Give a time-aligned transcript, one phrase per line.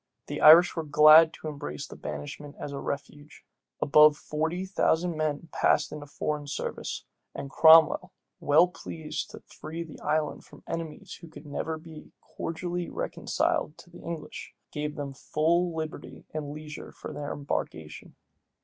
[0.25, 3.45] The Irish were glad to embrace banishment as a refuge,
[3.79, 9.99] Above forty thousand men passed into foreign service; and Cromwell, well pleased to free the
[9.99, 15.75] island from enemies who never could be cordially reconciled to the English, gave them full
[15.75, 18.15] liberty and leisure for their embarkation.